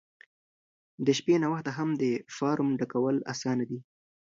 [1.05, 2.03] د شپې ناوخته هم د
[2.37, 3.79] فارم ډکول اسانه دي.